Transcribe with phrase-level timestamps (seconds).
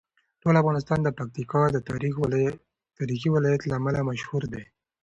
[0.41, 1.77] ټول افغانستان د پکتیکا د
[3.03, 4.63] تاریخي ولایت له امله مشهور دی.